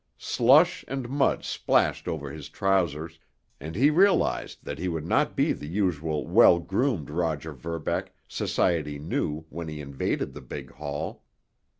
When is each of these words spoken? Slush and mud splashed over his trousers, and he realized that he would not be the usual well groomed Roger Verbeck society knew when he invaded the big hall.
Slush 0.17 0.83
and 0.87 1.07
mud 1.09 1.43
splashed 1.45 2.07
over 2.07 2.31
his 2.31 2.49
trousers, 2.49 3.19
and 3.59 3.75
he 3.75 3.91
realized 3.91 4.65
that 4.65 4.79
he 4.79 4.87
would 4.87 5.05
not 5.05 5.35
be 5.35 5.53
the 5.53 5.67
usual 5.67 6.25
well 6.25 6.57
groomed 6.57 7.11
Roger 7.11 7.53
Verbeck 7.53 8.11
society 8.27 8.97
knew 8.97 9.45
when 9.49 9.67
he 9.67 9.79
invaded 9.79 10.33
the 10.33 10.41
big 10.41 10.71
hall. 10.71 11.21